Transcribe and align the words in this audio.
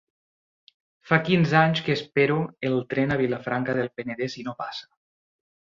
Fa 1.09 1.19
quinze 1.27 1.53
anys 1.59 1.83
que 1.89 1.97
espero 1.99 2.39
el 2.71 2.81
tren 2.95 3.17
a 3.17 3.21
Vilafranca 3.23 3.79
del 3.81 3.95
Penedès 4.01 4.41
i 4.45 4.49
no 4.51 4.61
passa. 4.65 4.87